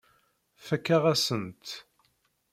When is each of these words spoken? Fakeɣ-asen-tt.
Fakeɣ-asen-tt. 0.65 1.71